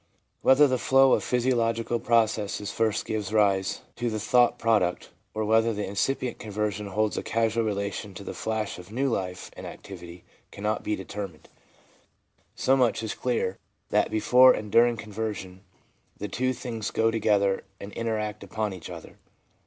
Whether 0.41 0.65
the 0.67 0.79
flow 0.79 1.13
of 1.13 1.23
physiological 1.23 1.99
processes 1.99 2.71
first 2.71 3.05
gives 3.05 3.31
rise 3.31 3.81
to 3.97 4.09
the 4.09 4.19
thought 4.19 4.57
product, 4.57 5.11
or 5.35 5.45
whether 5.45 5.75
the 5.75 5.85
incipient 5.85 6.39
conversion 6.39 6.87
holds 6.87 7.19
a 7.19 7.21
causal 7.21 7.61
relation 7.63 8.15
to 8.15 8.23
the 8.23 8.33
flash 8.33 8.79
of 8.79 8.91
new 8.91 9.09
life 9.09 9.51
and 9.55 9.67
activity, 9.67 10.23
cannot 10.51 10.81
be 10.81 10.95
determined. 10.95 11.49
So 12.55 12.75
much 12.75 13.03
is 13.03 13.13
clear, 13.13 13.59
that 13.89 14.09
before 14.09 14.53
and 14.53 14.71
during 14.71 14.97
conversion 14.97 15.61
the 16.17 16.27
two 16.27 16.51
things 16.51 16.89
go 16.89 17.11
together 17.11 17.63
and 17.79 17.93
interact 17.93 18.43
upon 18.43 18.73
each 18.73 18.89
other. 18.89 19.17